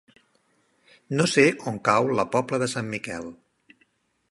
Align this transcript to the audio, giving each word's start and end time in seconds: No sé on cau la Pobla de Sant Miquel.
No 1.19 1.27
sé 1.33 1.43
on 1.73 1.77
cau 1.91 2.09
la 2.21 2.27
Pobla 2.37 2.61
de 2.65 2.71
Sant 2.75 2.91
Miquel. 2.95 3.31